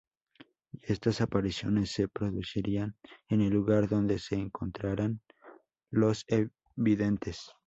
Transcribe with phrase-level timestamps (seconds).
[0.71, 2.95] Y estas apariciones se producirían
[3.29, 5.21] en el lugar donde se encontraran
[5.91, 6.25] los
[6.75, 7.51] videntes.